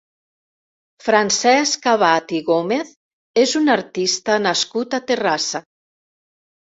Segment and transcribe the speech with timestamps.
[1.07, 2.89] Francesc Abad i Gómez
[3.45, 5.67] és un artista nascut a Terrassa.